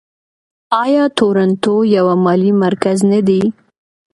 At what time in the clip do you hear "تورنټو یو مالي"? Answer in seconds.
1.17-2.51